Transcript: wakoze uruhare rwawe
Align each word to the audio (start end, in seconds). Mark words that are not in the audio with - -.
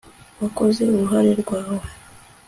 wakoze 0.41 0.81
uruhare 0.93 1.31
rwawe 1.41 1.85